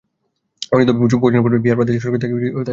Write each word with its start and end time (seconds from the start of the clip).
অযোধ্যায় 0.71 0.97
পৌঁছানোর 1.13 1.43
পূর্বে 1.43 1.63
বিহার 1.63 1.77
প্রাদেশিক 1.77 2.01
সরকার 2.03 2.19
তাকে 2.21 2.33
গ্রেফতার 2.33 2.55
করে। 2.55 2.69